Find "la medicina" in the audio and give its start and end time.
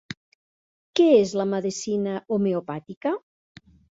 1.41-2.15